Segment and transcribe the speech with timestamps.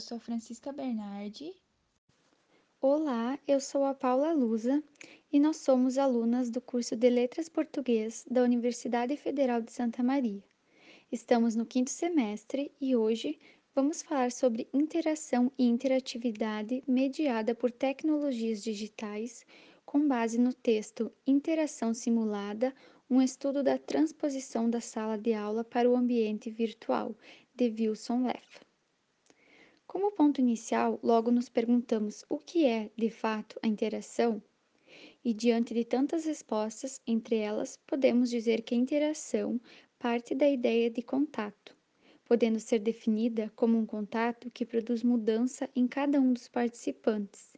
[0.00, 1.50] sou Francisca Bernardi.
[2.78, 4.84] Olá, eu sou a Paula Lusa
[5.32, 10.44] e nós somos alunas do curso de Letras Português da Universidade Federal de Santa Maria.
[11.10, 13.38] Estamos no quinto semestre e hoje
[13.74, 19.46] vamos falar sobre interação e interatividade mediada por tecnologias digitais
[19.86, 22.74] com base no texto Interação Simulada
[23.08, 27.16] um estudo da transposição da sala de aula para o ambiente virtual,
[27.54, 28.63] de Wilson Leff.
[29.94, 34.42] Como ponto inicial, logo nos perguntamos o que é, de fato, a interação?
[35.24, 39.60] E diante de tantas respostas, entre elas, podemos dizer que a interação
[39.96, 41.76] parte da ideia de contato,
[42.24, 47.52] podendo ser definida como um contato que produz mudança em cada um dos participantes,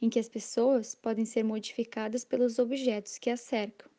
[0.00, 3.90] em que as pessoas podem ser modificadas pelos objetos que as cercam,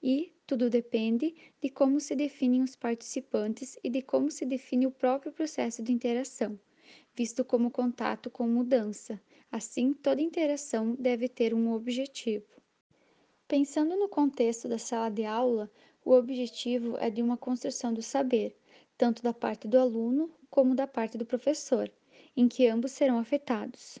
[0.00, 4.92] e tudo depende de como se definem os participantes e de como se define o
[4.92, 6.56] próprio processo de interação
[7.14, 9.20] visto como contato com mudança.
[9.50, 12.46] Assim, toda interação deve ter um objetivo.
[13.46, 15.70] Pensando no contexto da sala de aula,
[16.04, 18.56] o objetivo é de uma construção do saber,
[18.96, 21.90] tanto da parte do aluno como da parte do professor,
[22.36, 23.98] em que ambos serão afetados.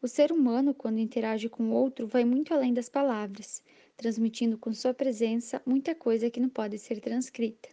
[0.00, 3.62] O ser humano, quando interage com o outro, vai muito além das palavras,
[3.96, 7.68] transmitindo com sua presença muita coisa que não pode ser transcrita.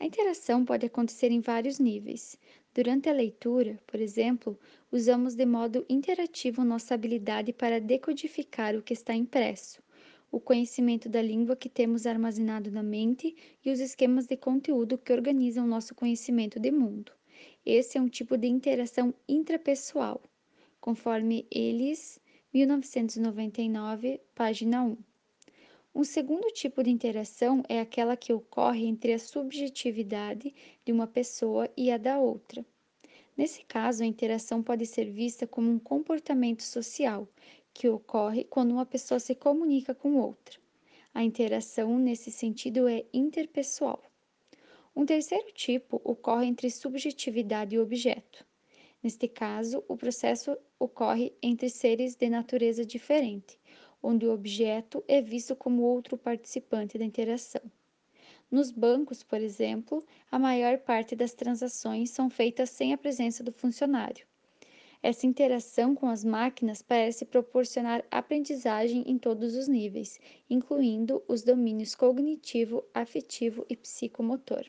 [0.00, 2.36] A interação pode acontecer em vários níveis,
[2.74, 4.58] Durante a leitura, por exemplo,
[4.90, 9.82] usamos de modo interativo nossa habilidade para decodificar o que está impresso,
[10.30, 15.12] o conhecimento da língua que temos armazenado na mente e os esquemas de conteúdo que
[15.12, 17.12] organizam nosso conhecimento de mundo.
[17.66, 20.22] Esse é um tipo de interação intrapessoal,
[20.80, 22.18] conforme Ellis,
[22.54, 24.96] 1999, página 1.
[25.94, 30.54] Um segundo tipo de interação é aquela que ocorre entre a subjetividade
[30.86, 32.64] de uma pessoa e a da outra.
[33.36, 37.28] Nesse caso, a interação pode ser vista como um comportamento social
[37.74, 40.58] que ocorre quando uma pessoa se comunica com outra.
[41.12, 44.02] A interação, nesse sentido, é interpessoal.
[44.96, 48.46] Um terceiro tipo ocorre entre subjetividade e objeto.
[49.02, 53.58] Neste caso, o processo ocorre entre seres de natureza diferente,
[54.02, 57.62] onde o objeto é visto como outro participante da interação.
[58.50, 63.52] Nos bancos, por exemplo, a maior parte das transações são feitas sem a presença do
[63.52, 64.26] funcionário.
[65.02, 71.94] Essa interação com as máquinas parece proporcionar aprendizagem em todos os níveis, incluindo os domínios
[71.94, 74.64] cognitivo, afetivo e psicomotor.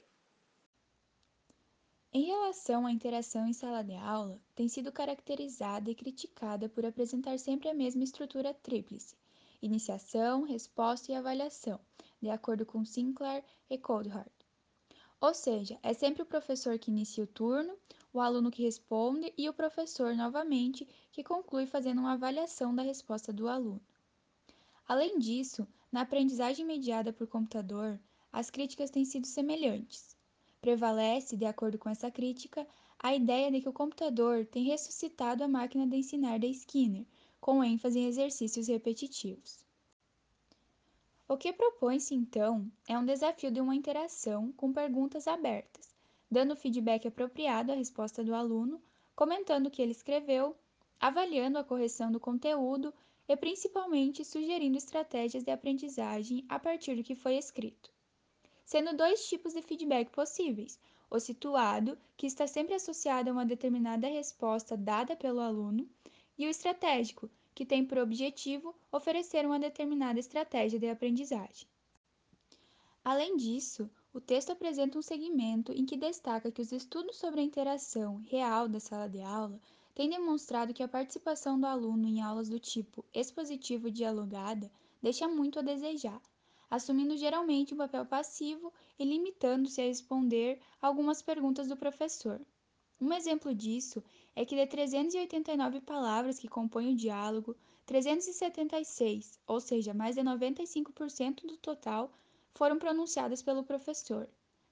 [2.12, 7.38] Em relação à interação em sala de aula, tem sido caracterizada e criticada por apresentar
[7.38, 9.16] sempre a mesma estrutura tríplice:
[9.66, 11.80] iniciação, resposta e avaliação,
[12.22, 14.30] de acordo com Sinclair e Coulthard.
[15.22, 17.74] Ou seja, é sempre o professor que inicia o turno,
[18.12, 23.32] o aluno que responde e o professor, novamente, que conclui fazendo uma avaliação da resposta
[23.32, 23.82] do aluno.
[24.86, 27.98] Além disso, na aprendizagem mediada por computador,
[28.34, 30.18] as críticas têm sido semelhantes.
[30.60, 32.68] Prevalece, de acordo com essa crítica,
[33.00, 37.06] a ideia de que o computador tem ressuscitado a máquina de ensinar de Skinner,
[37.44, 39.66] com ênfase em exercícios repetitivos.
[41.28, 45.94] O que propõe-se então é um desafio de uma interação com perguntas abertas,
[46.32, 48.82] dando feedback apropriado à resposta do aluno,
[49.14, 50.56] comentando o que ele escreveu,
[50.98, 52.94] avaliando a correção do conteúdo
[53.28, 57.92] e principalmente sugerindo estratégias de aprendizagem a partir do que foi escrito
[58.66, 60.80] sendo dois tipos de feedback possíveis:
[61.10, 65.86] o situado, que está sempre associado a uma determinada resposta dada pelo aluno,
[66.44, 71.66] e o estratégico, que tem por objetivo oferecer uma determinada estratégia de aprendizagem.
[73.02, 77.44] Além disso, o texto apresenta um segmento em que destaca que os estudos sobre a
[77.44, 79.58] interação real da sala de aula
[79.96, 84.70] têm demonstrado que a participação do aluno em aulas do tipo expositivo dialogada
[85.02, 86.22] deixa muito a desejar,
[86.70, 92.42] assumindo geralmente um papel passivo e limitando-se a responder algumas perguntas do professor.
[93.00, 94.04] Um exemplo disso
[94.36, 101.46] é que de 389 palavras que compõem o diálogo, 376, ou seja, mais de 95%
[101.46, 102.12] do total,
[102.54, 104.28] foram pronunciadas pelo professor.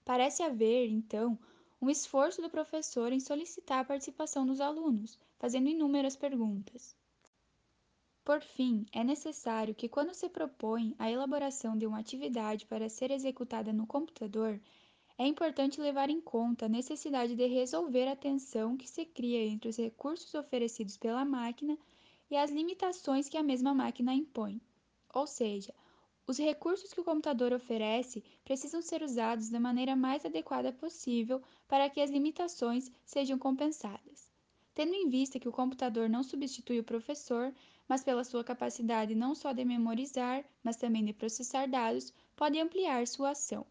[0.06, 1.38] Parece haver, então,
[1.82, 6.96] um esforço do professor em solicitar a participação dos alunos, fazendo inúmeras perguntas.
[8.24, 13.10] Por fim, é necessário que, quando se propõe a elaboração de uma atividade para ser
[13.10, 14.60] executada no computador,
[15.24, 19.70] é importante levar em conta a necessidade de resolver a tensão que se cria entre
[19.70, 21.78] os recursos oferecidos pela máquina
[22.28, 24.60] e as limitações que a mesma máquina impõe.
[25.14, 25.76] Ou seja,
[26.26, 31.88] os recursos que o computador oferece precisam ser usados da maneira mais adequada possível para
[31.88, 34.28] que as limitações sejam compensadas.
[34.74, 37.54] tendo em vista que o computador não substitui o professor,
[37.88, 43.06] mas pela sua capacidade não só de memorizar, mas também de processar dados, pode ampliar
[43.06, 43.68] sua ação.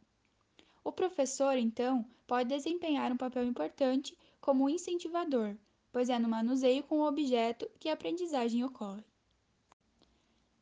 [0.83, 5.55] O professor, então, pode desempenhar um papel importante como incentivador,
[5.93, 9.05] pois é no manuseio com o objeto que a aprendizagem ocorre.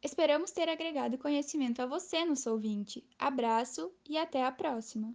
[0.03, 3.05] Esperamos ter agregado conhecimento a você, nosso ouvinte.
[3.19, 5.15] Abraço e até a próxima!